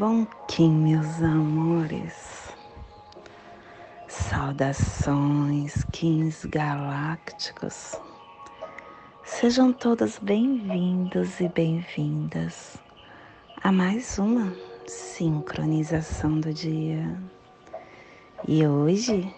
[0.00, 2.54] Bom Kim, meus amores.
[4.08, 8.00] Saudações, Kins galácticos.
[9.22, 12.78] Sejam todas bem-vindos e bem-vindas
[13.62, 17.20] a mais uma sincronização do dia.
[18.48, 19.30] E hoje,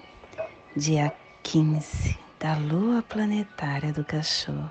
[0.76, 4.70] dia 15 da lua planetária do cachorro,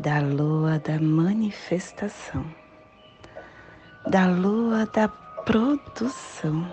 [0.00, 2.44] da lua da manifestação,
[4.06, 6.66] da lua da produção,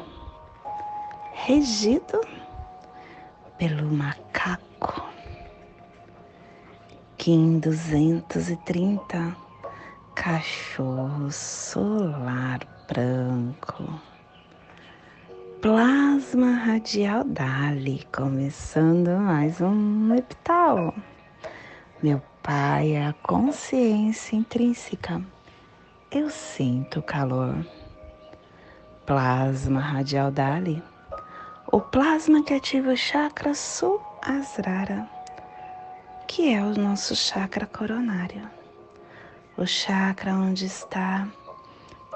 [1.33, 2.21] regido
[3.57, 5.03] pelo macaco.
[7.17, 9.35] Kim 230,
[10.15, 13.99] cachorro solar branco
[15.61, 20.95] Plasma radial Dali, começando mais um epital.
[22.01, 25.21] Meu pai é a consciência intrínseca.
[26.11, 27.63] Eu sinto calor.
[29.05, 30.81] Plasma radial Dali,
[31.71, 35.07] o plasma que ativa o chakra sul asrara,
[36.27, 38.49] que é o nosso chakra coronário.
[39.55, 41.27] O chakra onde está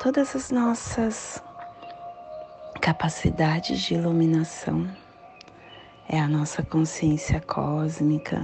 [0.02, 1.44] todas as nossas
[2.82, 4.90] capacidade de iluminação,
[6.10, 8.44] é a nossa consciência cósmica,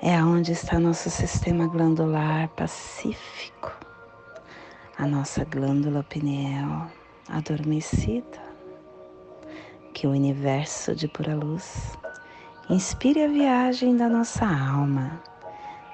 [0.00, 3.87] é onde está nosso sistema glandular pacífico,
[4.98, 6.90] a nossa glândula pineal
[7.28, 8.42] adormecida,
[9.94, 11.96] que o universo de pura luz
[12.68, 15.22] inspire a viagem da nossa alma,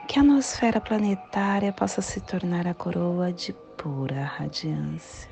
[0.08, 5.28] que a nosfera planetária possa se tornar a coroa de pura radiância.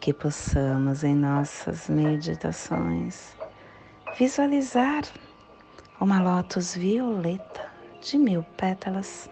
[0.00, 3.36] Que possamos em nossas meditações
[4.18, 5.02] visualizar
[6.00, 7.70] uma lótus violeta
[8.00, 9.30] de mil pétalas.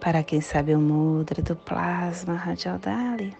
[0.00, 3.36] Para quem sabe o mudra do plasma radial Dali,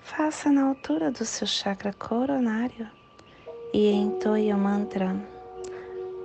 [0.00, 2.88] faça na altura do seu chakra coronário
[3.72, 5.14] e entoie o mantra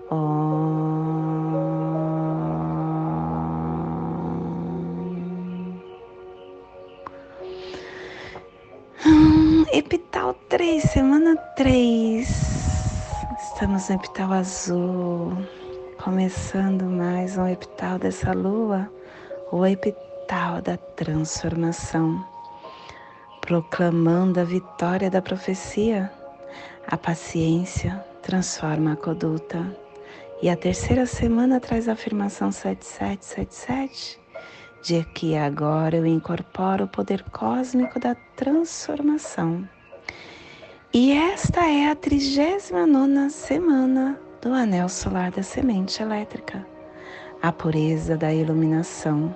[0.09, 0.91] Om.
[9.73, 12.27] Epital 3, semana 3.
[13.41, 15.37] Estamos no epital azul,
[16.03, 18.91] começando mais um epital dessa lua,
[19.51, 22.25] o epital da transformação,
[23.41, 26.11] proclamando a vitória da profecia.
[26.87, 29.65] A paciência transforma a conduta.
[30.41, 34.19] E a terceira semana traz a afirmação 7777
[34.81, 39.67] de a agora eu incorporo o poder cósmico da transformação.
[40.93, 46.65] E esta é a 39 semana do anel solar da semente elétrica,
[47.41, 49.35] a pureza da iluminação,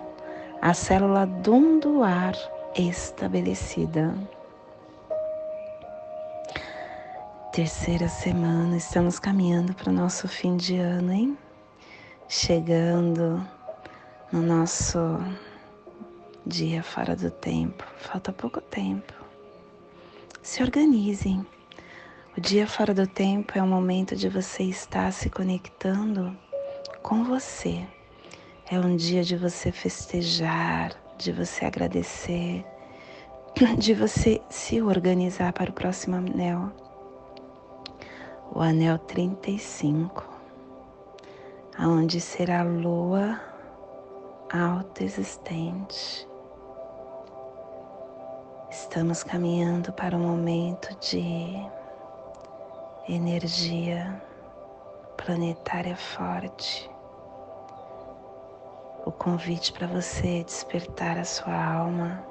[0.66, 2.34] a célula do ar
[2.76, 4.16] estabelecida.
[7.54, 11.38] Terceira semana, estamos caminhando para o nosso fim de ano, hein?
[12.28, 13.48] Chegando
[14.32, 14.98] no nosso
[16.44, 17.84] dia fora do tempo.
[17.98, 19.14] Falta pouco tempo.
[20.42, 21.46] Se organizem.
[22.36, 26.36] O dia fora do tempo é o momento de você estar se conectando
[27.04, 27.86] com você.
[28.68, 32.66] É um dia de você festejar, de você agradecer,
[33.78, 36.72] de você se organizar para o próximo anel.
[38.52, 40.28] O anel 35,
[41.78, 43.40] aonde será a lua
[44.52, 46.28] autoexistente.
[48.72, 51.56] Estamos caminhando para um momento de
[53.08, 54.20] energia
[55.16, 56.95] planetária forte.
[59.06, 62.26] O convite para você despertar a sua alma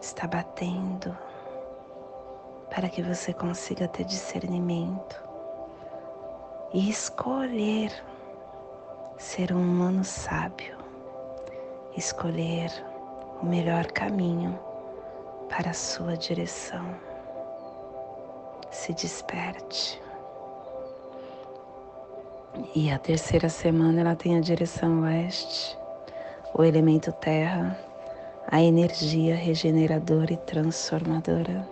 [0.00, 1.16] está batendo
[2.70, 5.22] para que você consiga ter discernimento
[6.72, 7.92] e escolher
[9.18, 10.84] ser um humano sábio
[11.96, 12.70] escolher
[13.40, 14.58] o melhor caminho
[15.48, 16.84] para a sua direção.
[18.70, 20.02] Se desperte.
[22.74, 25.76] E a terceira semana ela tem a direção oeste,
[26.54, 27.76] o elemento terra,
[28.46, 31.68] a energia regeneradora e transformadora.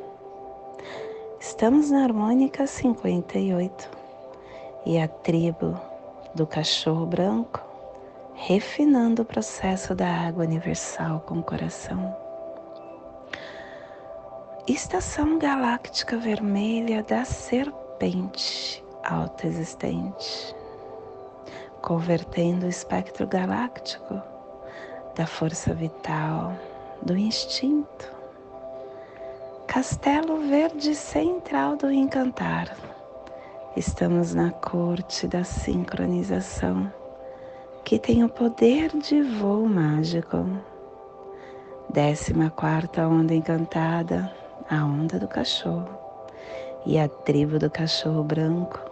[1.38, 3.90] Estamos na harmônica 58
[4.84, 5.80] e a tribo
[6.34, 7.62] do cachorro branco
[8.34, 12.16] refinando o processo da água universal com o coração.
[14.66, 20.61] Estação galáctica vermelha da serpente autoexistente.
[21.82, 24.22] Convertendo o espectro galáctico
[25.16, 26.54] da força vital,
[27.02, 28.10] do instinto.
[29.66, 32.76] Castelo Verde Central do Encantar.
[33.76, 36.92] Estamos na corte da sincronização,
[37.84, 40.46] que tem o poder de voo mágico.
[41.90, 44.32] Décima quarta onda encantada,
[44.70, 45.98] a onda do cachorro.
[46.86, 48.91] E a tribo do cachorro branco,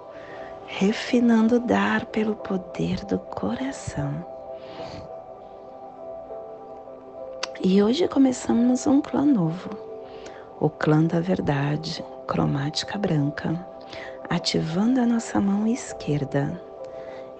[0.73, 4.25] refinando o dar pelo poder do coração.
[7.61, 9.69] E hoje começamos um clã novo,
[10.61, 13.67] o clã da verdade, cromática branca,
[14.31, 16.59] ativando a nossa mão esquerda,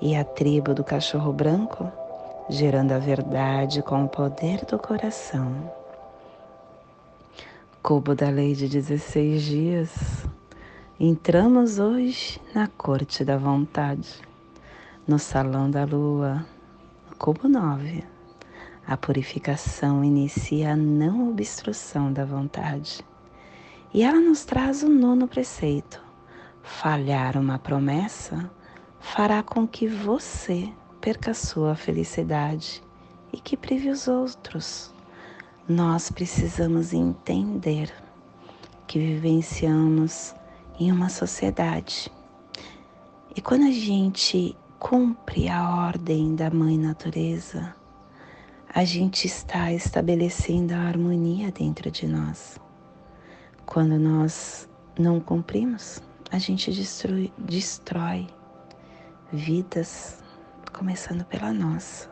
[0.03, 1.91] e a tribo do cachorro branco,
[2.49, 5.73] gerando a verdade com o poder do coração.
[7.83, 10.27] Cubo da lei de 16 dias,
[11.01, 14.21] entramos hoje na corte da vontade,
[15.09, 16.47] no salão da lua,
[17.19, 18.05] cubo 9
[18.91, 23.05] a purificação inicia a não obstrução da vontade.
[23.95, 26.03] E ela nos traz o nono preceito.
[26.61, 28.51] Falhar uma promessa
[28.99, 32.83] fará com que você perca sua felicidade
[33.33, 34.93] e que prive os outros.
[35.69, 37.93] Nós precisamos entender
[38.89, 40.35] que vivenciamos
[40.81, 42.11] em uma sociedade.
[43.37, 47.77] E quando a gente cumpre a ordem da Mãe Natureza,
[48.75, 52.59] a gente está estabelecendo a harmonia dentro de nós.
[53.67, 54.67] Quando nós
[54.99, 58.27] não cumprimos, a gente destrói, destrói
[59.31, 60.23] vidas,
[60.73, 62.09] começando pela nossa.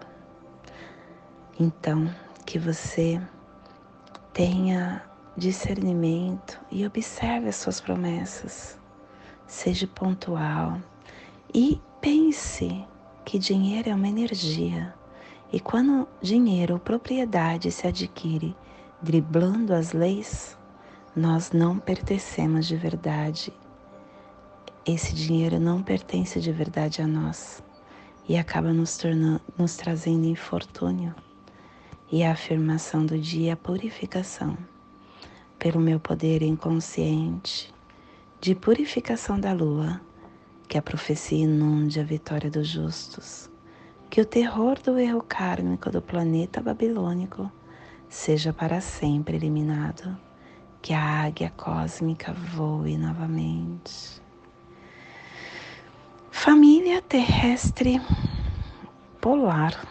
[1.58, 2.14] Então,
[2.44, 3.20] que você
[4.32, 5.02] tenha
[5.38, 8.78] discernimento e observe as suas promessas.
[9.46, 10.78] Seja pontual
[11.54, 12.84] e pense
[13.24, 14.94] que dinheiro é uma energia
[15.50, 18.54] e quando dinheiro ou propriedade se adquire
[19.00, 20.58] driblando as leis,
[21.16, 23.52] nós não pertencemos de verdade.
[24.84, 27.62] Esse dinheiro não pertence de verdade a nós
[28.28, 31.14] e acaba nos tornando, nos trazendo infortúnio.
[32.10, 34.56] E a afirmação do dia é a purificação,
[35.58, 37.72] pelo meu poder inconsciente,
[38.40, 40.00] de purificação da lua,
[40.68, 43.50] que a profecia inunde a vitória dos justos
[44.10, 47.50] que o terror do erro kármico do planeta babilônico
[48.08, 50.16] seja para sempre eliminado,
[50.80, 54.22] que a águia cósmica voe novamente.
[56.30, 58.00] Família terrestre
[59.20, 59.86] polar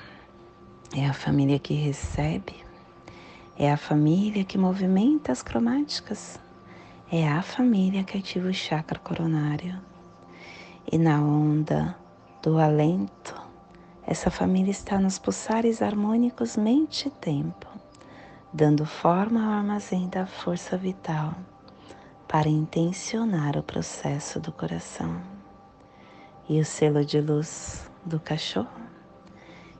[0.95, 2.55] é a família que recebe,
[3.59, 6.39] é a família que movimenta as cromáticas,
[7.11, 9.81] é a família que ativa o chakra coronário.
[10.91, 11.97] E na onda
[12.41, 13.35] do alento,
[14.05, 17.65] essa família está nos pulsares harmônicos mente e tempo,
[18.53, 21.33] dando forma ao armazém da força vital
[22.27, 25.19] para intencionar o processo do coração.
[26.47, 28.69] E o selo de luz do cachorro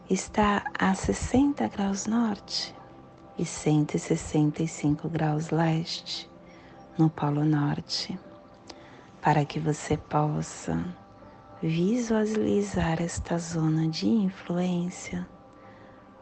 [0.10, 2.77] está a 60 graus norte
[3.38, 6.30] e 165 graus leste
[6.98, 8.20] no Polo Norte,
[9.22, 10.84] para que você possa
[11.62, 15.28] visualizar esta zona de influência.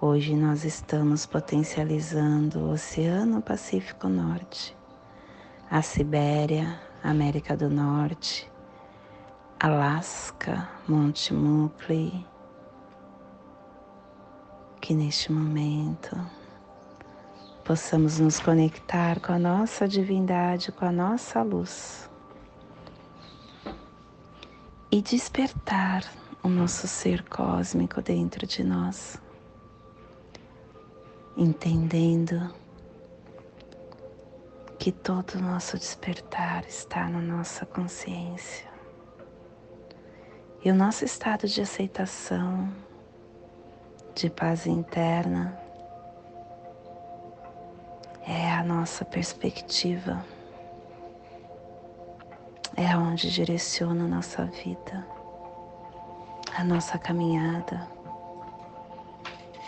[0.02, 4.76] Hoje nós estamos potencializando o Oceano Pacífico Norte,
[5.72, 8.52] a Sibéria, América do Norte,
[9.58, 12.26] Alasca, Monte Muckley,
[14.82, 16.16] que neste momento
[17.66, 22.08] possamos nos conectar com a nossa divindade, com a nossa luz
[24.92, 26.06] e despertar
[26.44, 29.20] o nosso ser cósmico dentro de nós,
[31.36, 32.54] entendendo
[34.78, 38.70] que todo o nosso despertar está na nossa consciência.
[40.64, 42.72] E o nosso estado de aceitação,
[44.14, 45.65] de paz interna,
[48.28, 50.26] é a nossa perspectiva
[52.76, 55.08] é onde direciona a nossa vida,
[56.58, 57.88] a nossa caminhada.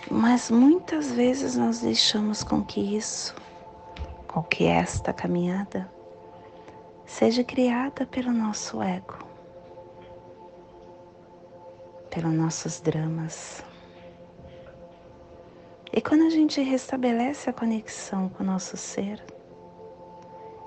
[0.09, 3.35] Mas muitas vezes nós deixamos com que isso,
[4.27, 5.89] com que esta caminhada,
[7.05, 9.19] seja criada pelo nosso ego,
[12.09, 13.63] pelos nossos dramas.
[15.97, 19.19] E quando a gente restabelece a conexão com o nosso ser,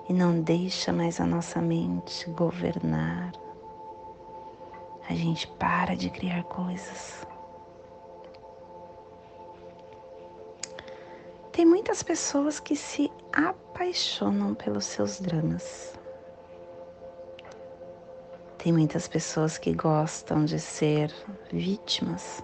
[0.09, 3.31] e não deixa mais a nossa mente governar.
[5.09, 7.25] a gente para de criar coisas.
[11.53, 15.95] Tem muitas pessoas que se apaixonam pelos seus dramas.
[18.59, 21.15] Tem muitas pessoas que gostam de ser
[21.53, 22.43] vítimas,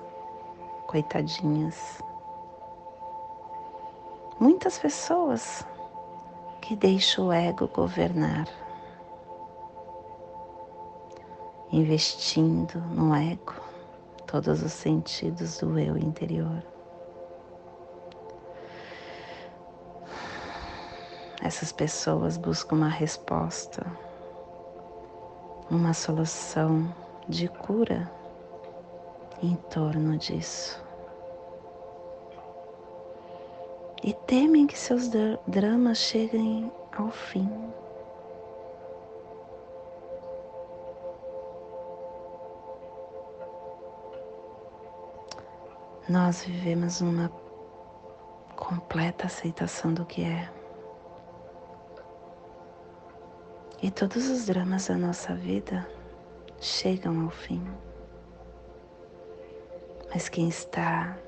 [0.87, 2.01] coitadinhas.
[4.39, 5.65] Muitas pessoas
[6.61, 8.47] que deixam o ego governar,
[11.73, 13.55] investindo no ego
[14.27, 16.63] todos os sentidos do eu interior.
[21.41, 23.87] Essas pessoas buscam uma resposta,
[25.71, 26.95] uma solução
[27.27, 28.11] de cura
[29.43, 30.86] em torno disso.
[34.07, 35.11] E temem que seus
[35.49, 37.51] dramas cheguem ao fim.
[46.09, 47.33] Nós vivemos uma
[48.55, 50.49] completa aceitação do que é.
[53.83, 55.85] E todos os dramas da nossa vida
[56.61, 57.61] chegam ao fim.
[60.15, 61.19] Mas quem está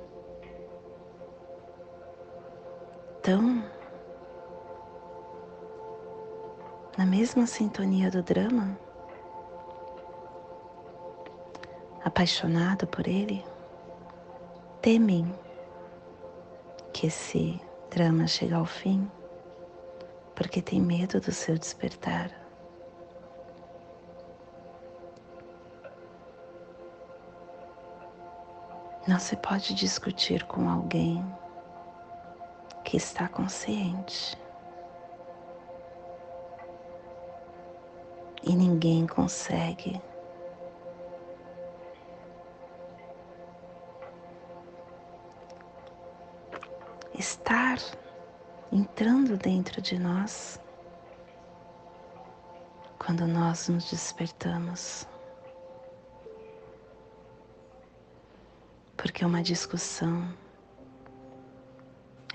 [3.28, 3.62] tão
[6.96, 8.74] na mesma sintonia do drama,
[12.02, 13.44] apaixonado por ele,
[14.80, 15.30] temem
[16.90, 19.06] que esse drama chegue ao fim,
[20.34, 22.30] porque tem medo do seu despertar.
[29.06, 31.22] Não se pode discutir com alguém
[32.88, 34.34] que está consciente.
[38.42, 40.00] E ninguém consegue
[47.12, 47.76] estar
[48.72, 50.58] entrando dentro de nós
[52.98, 55.06] quando nós nos despertamos.
[58.96, 60.28] porque uma discussão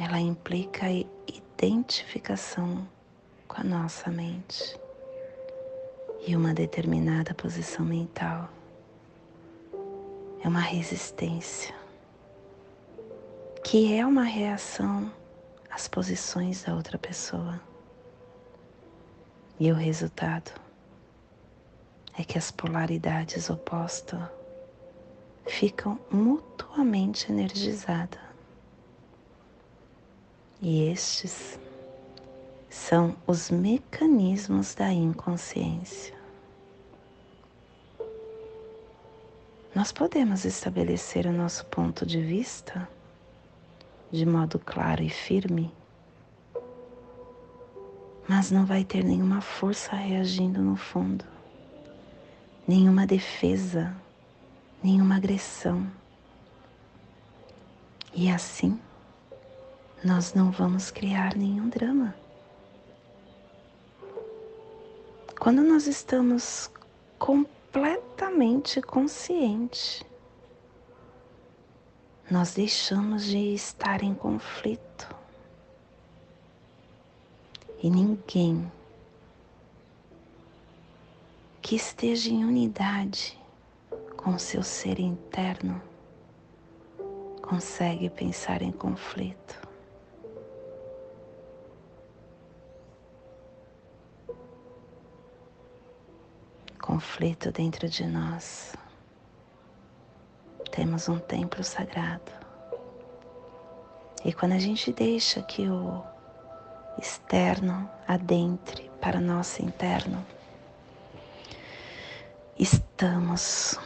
[0.03, 0.87] ela implica
[1.27, 2.85] identificação
[3.47, 4.77] com a nossa mente
[6.27, 8.49] e uma determinada posição mental.
[10.43, 11.73] É uma resistência
[13.63, 15.09] que é uma reação
[15.71, 17.61] às posições da outra pessoa.
[19.57, 20.51] E o resultado
[22.19, 24.21] é que as polaridades opostas
[25.47, 28.32] ficam mutuamente energizadas.
[30.63, 31.59] E estes
[32.69, 36.15] são os mecanismos da inconsciência.
[39.75, 42.89] Nós podemos estabelecer o nosso ponto de vista
[44.11, 45.71] de modo claro e firme,
[48.27, 51.25] mas não vai ter nenhuma força reagindo no fundo,
[52.67, 53.95] nenhuma defesa
[54.83, 55.87] nenhuma agressão.
[58.13, 58.79] E assim,
[60.03, 62.13] nós não vamos criar nenhum drama.
[65.39, 66.69] Quando nós estamos
[67.17, 70.03] completamente conscientes,
[72.29, 75.13] nós deixamos de estar em conflito.
[77.81, 78.71] E ninguém
[81.61, 83.37] que esteja em unidade
[84.17, 85.81] com seu ser interno,
[87.41, 89.62] consegue pensar em conflito.
[96.83, 98.75] Conflito dentro de nós.
[100.69, 102.29] Temos um templo sagrado.
[104.25, 106.03] E quando a gente deixa que o
[106.99, 110.25] externo adentre para nosso interno,
[112.59, 113.79] estamos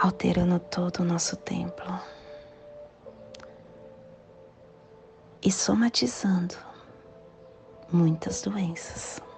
[0.00, 1.96] alterando todo o nosso templo
[5.40, 6.56] e somatizando
[7.92, 9.29] muitas doenças.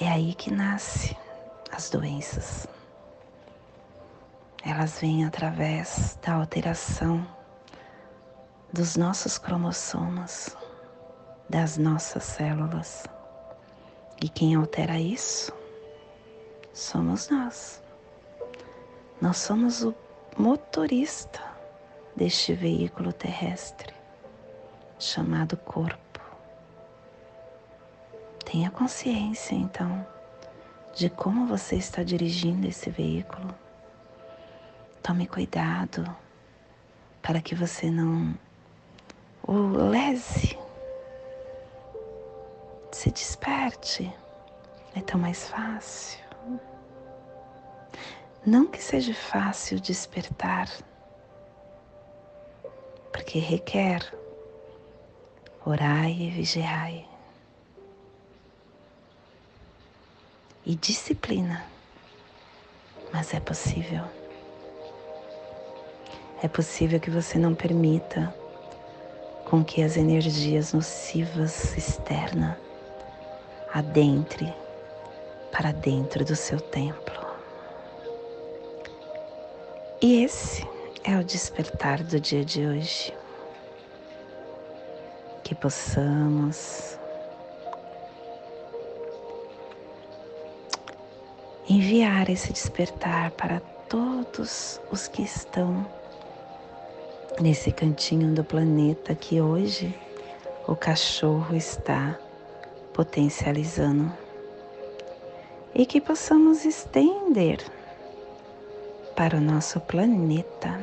[0.00, 1.16] É aí que nasce
[1.70, 2.66] as doenças.
[4.64, 7.26] Elas vêm através da alteração
[8.72, 10.56] dos nossos cromossomos,
[11.48, 13.04] das nossas células.
[14.22, 15.52] E quem altera isso
[16.72, 17.82] somos nós.
[19.20, 19.94] Nós somos o
[20.36, 21.40] motorista
[22.16, 23.94] deste veículo terrestre
[24.98, 26.11] chamado corpo.
[28.52, 30.06] Tenha consciência então
[30.94, 33.54] de como você está dirigindo esse veículo.
[35.02, 36.04] Tome cuidado
[37.22, 38.38] para que você não
[39.48, 39.54] o
[39.88, 40.58] lese.
[42.90, 44.14] Se desperte,
[44.94, 46.20] é tão mais fácil.
[48.44, 50.68] Não que seja fácil despertar,
[53.10, 54.12] porque requer
[55.64, 57.11] orai e vigiai.
[60.64, 61.64] E disciplina,
[63.12, 64.04] mas é possível.
[66.40, 68.32] É possível que você não permita
[69.44, 72.56] com que as energias nocivas externas
[73.74, 74.54] adentre
[75.50, 77.26] para dentro do seu templo.
[80.00, 80.64] E esse
[81.02, 83.12] é o despertar do dia de hoje.
[85.42, 86.98] Que possamos
[91.72, 95.86] enviar esse despertar para todos os que estão
[97.40, 99.98] nesse cantinho do planeta que hoje
[100.68, 102.18] o cachorro está
[102.92, 104.12] potencializando
[105.74, 107.64] e que possamos estender
[109.16, 110.78] para o nosso planeta,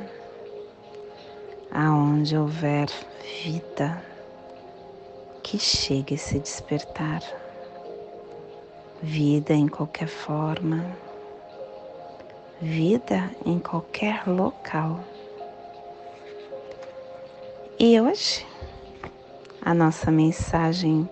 [1.72, 2.88] aonde houver
[3.44, 4.04] vida,
[5.44, 7.22] que chegue se despertar.
[9.02, 10.86] Vida em qualquer forma,
[12.62, 15.00] vida em qualquer local.
[17.80, 18.46] E hoje,
[19.62, 21.08] a nossa mensagem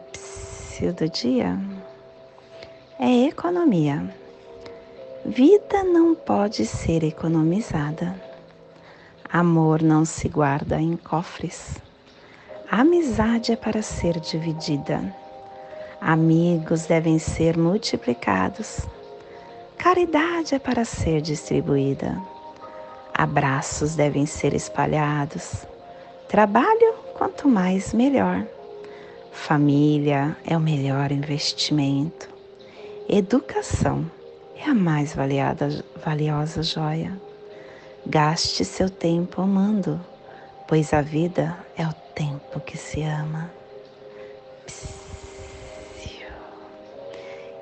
[0.97, 1.57] do dia
[2.99, 4.13] é economia.
[5.25, 8.21] Vida não pode ser economizada.
[9.31, 11.77] Amor não se guarda em cofres.
[12.69, 15.15] amizade é para ser dividida.
[15.99, 18.81] Amigos devem ser multiplicados.
[19.77, 22.21] Caridade é para ser distribuída.
[23.13, 25.65] Abraços devem ser espalhados.
[26.27, 28.45] Trabalho, quanto mais, melhor.
[29.31, 32.29] Família é o melhor investimento.
[33.09, 34.09] Educação
[34.55, 37.19] é a mais valiada, valiosa joia.
[38.05, 39.99] Gaste seu tempo amando,
[40.67, 43.49] pois a vida é o tempo que se ama.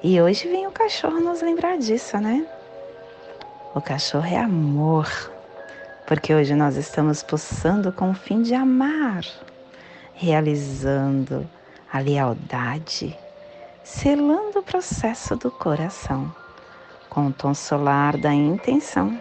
[0.07, 2.45] E hoje vem o cachorro nos lembrar disso, né?
[3.73, 5.09] O cachorro é amor,
[6.05, 9.25] porque hoje nós estamos pulsando com o fim de amar,
[10.13, 11.49] realizando
[11.91, 13.17] a lealdade,
[13.83, 16.31] selando o processo do coração
[17.09, 19.19] com o tom solar da intenção,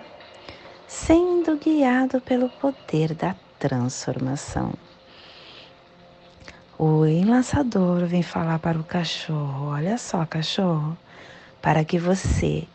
[0.86, 4.74] sendo guiado pelo poder da transformação.
[6.76, 10.98] O enlaçador vem falar para o cachorro: olha só, cachorro,
[11.62, 12.66] para que você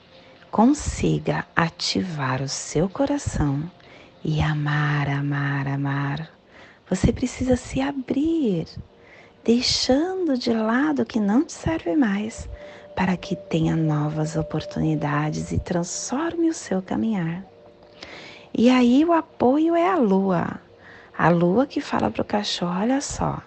[0.50, 3.62] consiga ativar o seu coração
[4.24, 6.32] e amar, amar, amar,
[6.90, 8.68] você precisa se abrir,
[9.44, 12.48] deixando de lado o que não te serve mais
[12.96, 17.44] para que tenha novas oportunidades e transforme o seu caminhar.
[18.54, 20.62] E aí o apoio é a lua.
[21.18, 23.42] A lua que fala para o cachorro: olha só,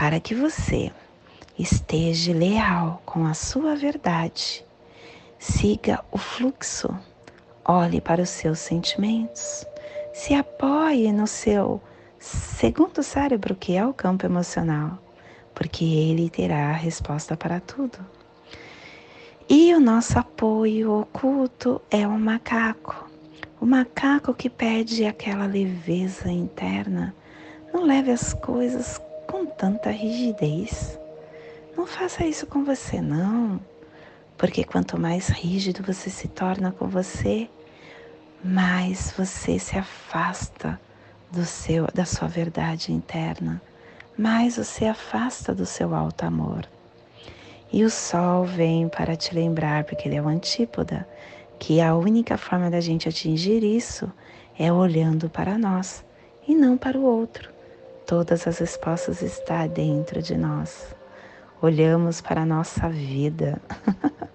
[0.00, 0.90] para que você
[1.58, 4.64] esteja leal com a sua verdade,
[5.38, 6.88] siga o fluxo,
[7.66, 9.66] olhe para os seus sentimentos,
[10.14, 11.82] se apoie no seu
[12.18, 14.98] segundo cérebro, que é o campo emocional,
[15.54, 17.98] porque ele terá a resposta para tudo.
[19.50, 23.06] E o nosso apoio oculto é o macaco.
[23.60, 27.14] O macaco que pede aquela leveza interna.
[27.70, 28.98] Não leve as coisas
[29.40, 30.98] com tanta rigidez.
[31.74, 33.58] Não faça isso com você, não.
[34.36, 37.48] Porque quanto mais rígido você se torna com você,
[38.44, 40.78] mais você se afasta
[41.32, 43.62] do seu, da sua verdade interna,
[44.18, 46.68] mais você afasta do seu alto amor.
[47.72, 51.08] E o sol vem para te lembrar, porque ele é o antípoda,
[51.58, 54.12] que a única forma da gente atingir isso
[54.58, 56.04] é olhando para nós
[56.46, 57.59] e não para o outro.
[58.10, 60.96] Todas as respostas estão dentro de nós.
[61.62, 63.62] Olhamos para a nossa vida.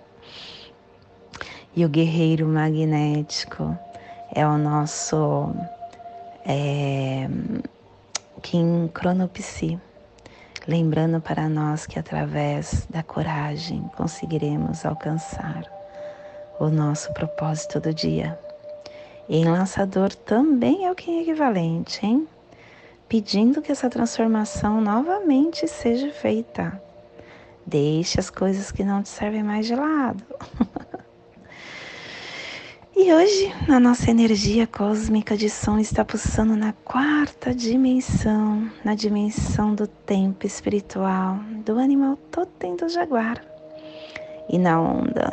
[1.76, 3.78] e o guerreiro magnético
[4.34, 5.54] é o nosso
[6.46, 7.28] é,
[8.42, 9.78] Kim Cronopsi
[10.66, 15.66] lembrando para nós que através da coragem conseguiremos alcançar
[16.62, 18.40] o nosso propósito do dia.
[19.28, 22.26] E em lançador também é o que é equivalente, hein?
[23.08, 26.82] Pedindo que essa transformação novamente seja feita.
[27.66, 30.24] Deixe as coisas que não te servem mais de lado.
[32.98, 39.76] E hoje, a nossa energia cósmica de som está pulsando na quarta dimensão, na dimensão
[39.76, 43.44] do tempo espiritual, do animal totem do jaguar.
[44.50, 45.30] E na onda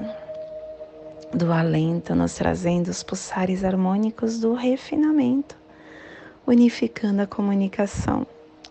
[1.32, 5.56] do alento, nos trazendo os pulsares harmônicos do refinamento,
[6.46, 8.26] unificando a comunicação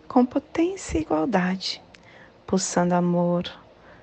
[0.06, 1.82] com potência e igualdade,
[2.46, 3.44] pulsando amor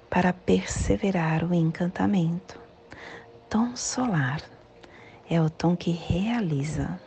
[0.09, 2.59] para perseverar o encantamento.
[3.47, 4.41] Tom solar
[5.29, 6.99] é o tom que realiza,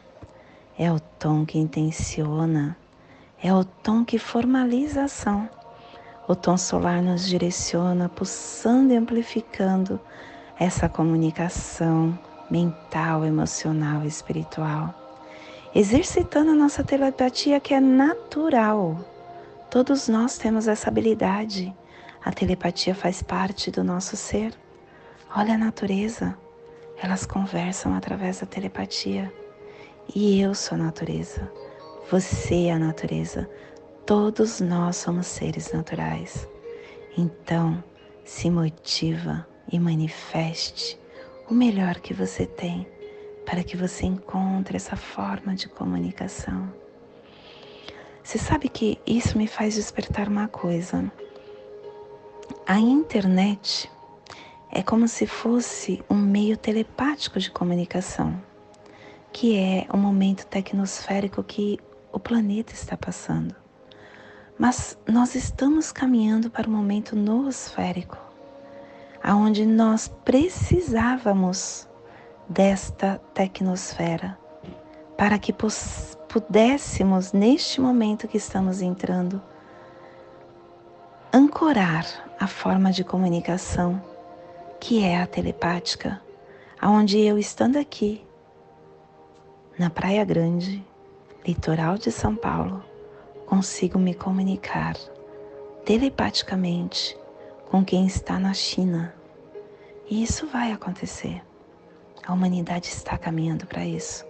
[0.78, 2.76] é o tom que intenciona,
[3.42, 5.48] é o tom que formaliza a ação.
[6.28, 10.00] O tom solar nos direciona, pulsando e amplificando
[10.58, 12.16] essa comunicação
[12.48, 15.01] mental, emocional e espiritual.
[15.74, 19.02] Exercitando a nossa telepatia que é natural.
[19.70, 21.74] Todos nós temos essa habilidade.
[22.22, 24.52] A telepatia faz parte do nosso ser.
[25.34, 26.36] Olha a natureza.
[27.02, 29.32] Elas conversam através da telepatia.
[30.14, 31.50] E eu sou a natureza.
[32.10, 33.48] Você é a natureza.
[34.04, 36.46] Todos nós somos seres naturais.
[37.16, 37.82] Então,
[38.26, 41.00] se motiva e manifeste
[41.48, 42.86] o melhor que você tem
[43.44, 46.72] para que você encontre essa forma de comunicação.
[48.22, 51.10] Você sabe que isso me faz despertar uma coisa.
[52.66, 53.90] A internet
[54.70, 58.40] é como se fosse um meio telepático de comunicação,
[59.32, 61.78] que é o momento tecnosférico que
[62.12, 63.54] o planeta está passando.
[64.58, 68.16] Mas nós estamos caminhando para o momento noosférico,
[69.22, 71.88] aonde nós precisávamos
[72.52, 74.38] desta tecnosfera
[75.16, 75.54] para que
[76.28, 79.40] pudéssemos, neste momento que estamos entrando,
[81.32, 82.04] ancorar
[82.38, 84.02] a forma de comunicação
[84.78, 86.20] que é a telepática,
[86.80, 88.22] aonde eu estando aqui
[89.78, 90.84] na Praia Grande,
[91.46, 92.84] litoral de São Paulo,
[93.46, 94.94] consigo me comunicar
[95.86, 97.16] telepaticamente
[97.70, 99.14] com quem está na China.
[100.10, 101.42] E isso vai acontecer.
[102.26, 104.24] A humanidade está caminhando para isso.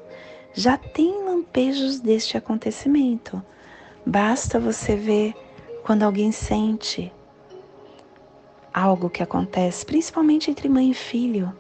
[0.55, 3.43] Já tem lampejos deste acontecimento.
[4.05, 5.35] Basta você ver
[5.85, 7.13] quando alguém sente
[8.73, 11.53] algo que acontece, principalmente entre mãe e filho.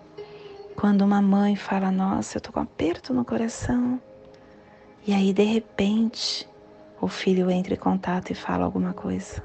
[0.74, 4.00] Quando uma mãe fala, nossa, eu tô com um aperto no coração.
[5.06, 6.48] E aí, de repente,
[7.00, 9.42] o filho entra em contato e fala alguma coisa.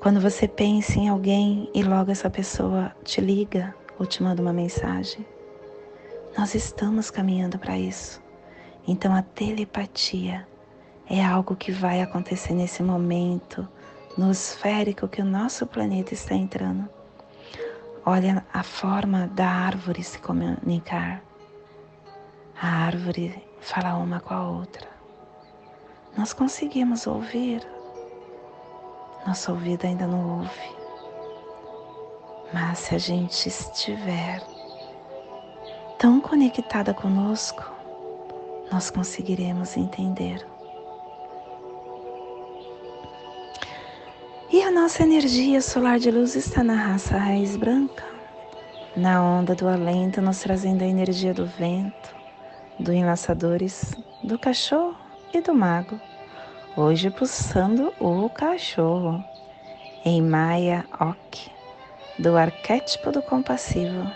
[0.00, 4.52] Quando você pensa em alguém e logo essa pessoa te liga ou te manda uma
[4.52, 5.26] mensagem,
[6.36, 8.22] nós estamos caminhando para isso.
[8.86, 10.46] Então a telepatia
[11.08, 13.66] é algo que vai acontecer nesse momento
[14.16, 16.88] no esférico que o nosso planeta está entrando.
[18.04, 21.22] Olha a forma da árvore se comunicar.
[22.60, 24.88] A árvore fala uma com a outra.
[26.16, 27.66] Nós conseguimos ouvir.
[29.26, 30.85] Nosso ouvido ainda não ouve.
[32.52, 34.40] Mas se a gente estiver
[35.98, 37.64] tão conectada conosco,
[38.70, 40.46] nós conseguiremos entender.
[44.50, 48.04] E a nossa energia solar de luz está na raça raiz branca,
[48.96, 52.14] na onda do alento, nos trazendo a energia do vento,
[52.78, 54.96] do enlaçadores, do cachorro
[55.34, 56.00] e do mago.
[56.76, 59.24] Hoje pulsando o cachorro,
[60.04, 61.50] em Maya Ok,
[62.18, 64.10] do arquétipo do compassivo.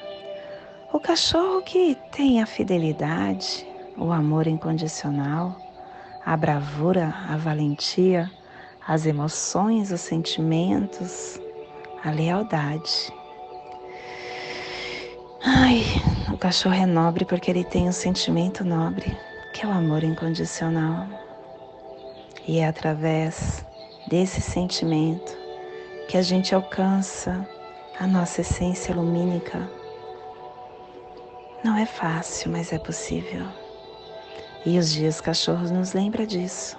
[0.92, 5.54] O cachorro que tem a fidelidade, o amor incondicional,
[6.24, 8.30] a bravura, a valentia,
[8.86, 11.38] as emoções, os sentimentos,
[12.02, 13.12] a lealdade.
[15.44, 15.82] Ai,
[16.32, 19.16] o cachorro é nobre porque ele tem um sentimento nobre,
[19.52, 21.06] que é o amor incondicional.
[22.48, 23.64] E é através
[24.08, 25.36] desse sentimento
[26.08, 27.46] que a gente alcança
[28.00, 29.70] a nossa essência lumínica.
[31.62, 33.46] Não é fácil, mas é possível.
[34.64, 36.78] E os dias cachorros nos lembra disso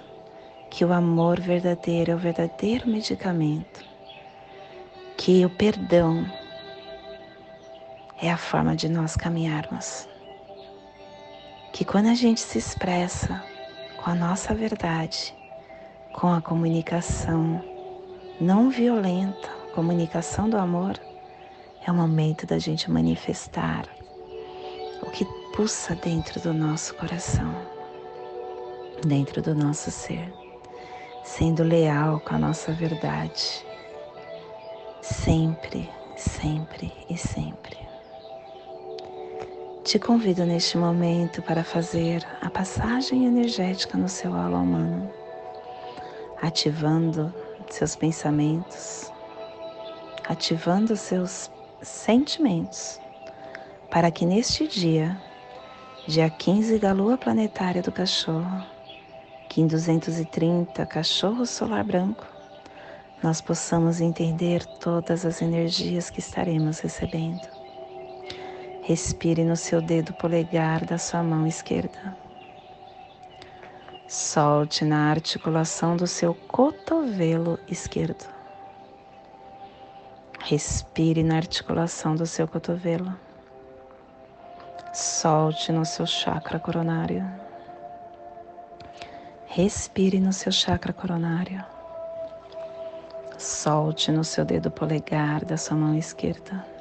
[0.68, 3.84] que o amor verdadeiro é o verdadeiro medicamento,
[5.16, 6.26] que o perdão
[8.20, 10.08] é a forma de nós caminharmos.
[11.72, 13.44] Que quando a gente se expressa
[14.02, 15.32] com a nossa verdade,
[16.14, 17.62] com a comunicação
[18.40, 20.98] não violenta, comunicação do amor,
[21.86, 23.86] é o momento da gente manifestar
[25.02, 27.54] o que pulsa dentro do nosso coração,
[29.06, 30.32] dentro do nosso ser
[31.22, 33.64] sendo leal com a nossa verdade,
[35.00, 37.78] sempre, sempre e sempre.
[39.84, 45.10] Te convido neste momento para fazer a passagem energética no seu aula humano,
[46.40, 47.32] ativando
[47.70, 49.12] seus pensamentos,
[50.28, 51.50] ativando seus
[51.82, 53.00] sentimentos,
[53.90, 55.20] para que neste dia,
[56.06, 58.64] dia 15 da lua planetária do cachorro,
[59.48, 62.26] Kim 230, cachorro solar branco,
[63.22, 67.46] nós possamos entender todas as energias que estaremos recebendo.
[68.82, 72.16] Respire no seu dedo polegar da sua mão esquerda.
[74.08, 78.41] Solte na articulação do seu cotovelo esquerdo.
[80.44, 83.14] Respire na articulação do seu cotovelo.
[84.92, 87.24] Solte no seu chakra coronário.
[89.46, 91.64] Respire no seu chakra coronário.
[93.38, 96.72] Solte no seu dedo polegar da sua mão esquerda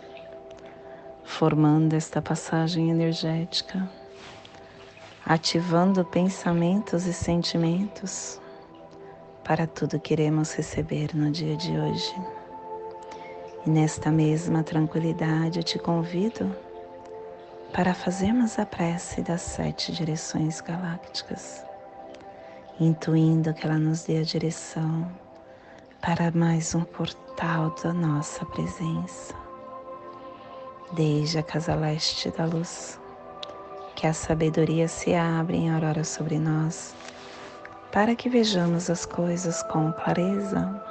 [1.32, 3.90] formando esta passagem energética,
[5.26, 8.40] ativando pensamentos e sentimentos
[9.44, 12.41] para tudo que iremos receber no dia de hoje.
[13.66, 16.56] E nesta mesma tranquilidade eu te convido
[17.72, 21.64] para fazermos a prece das sete direções galácticas,
[22.80, 25.10] intuindo que ela nos dê a direção
[26.02, 29.42] para mais um portal da nossa presença
[30.94, 33.00] desde a casa leste da luz,
[33.96, 36.96] que a sabedoria se abre em aurora sobre nós,
[37.92, 40.91] para que vejamos as coisas com clareza.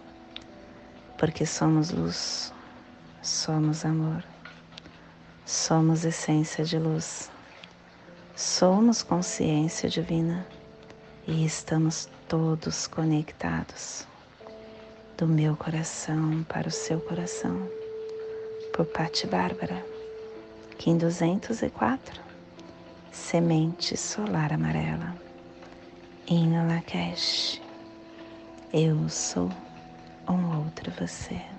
[1.21, 2.51] porque somos luz,
[3.21, 4.23] somos amor,
[5.45, 7.29] somos essência de luz,
[8.35, 10.47] somos consciência divina
[11.27, 14.07] e estamos todos conectados
[15.15, 17.69] do meu coração para o seu coração.
[18.73, 19.85] Por Patti Bárbara,
[20.79, 22.19] Kim 204,
[23.11, 25.15] Semente Solar Amarela,
[26.27, 27.61] em Lakesh,
[28.73, 29.51] eu sou
[30.31, 31.50] um outro você.